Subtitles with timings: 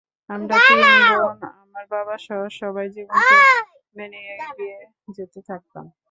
[0.29, 3.35] আমরা তিন বোন, আমার বাবাসহ সবাই জীবনকে
[3.95, 4.77] মেনে এগিয়ে
[5.17, 5.85] যেতে থাকলাম।